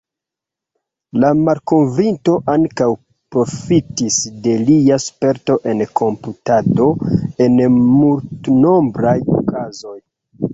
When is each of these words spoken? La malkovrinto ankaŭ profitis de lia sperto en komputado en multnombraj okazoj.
La 1.23 1.27
malkovrinto 1.41 2.33
ankaŭ 2.53 2.87
profitis 3.35 4.17
de 4.47 4.55
lia 4.71 4.97
sperto 5.05 5.59
en 5.73 5.85
komputado 6.01 6.89
en 7.47 7.61
multnombraj 8.01 9.17
okazoj. 9.43 9.97